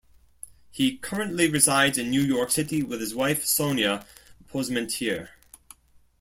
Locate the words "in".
1.99-2.09